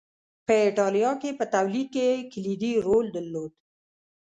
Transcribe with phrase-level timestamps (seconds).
[0.45, 3.51] په اېټالیا کې په تولید کې یې کلیدي رول درلود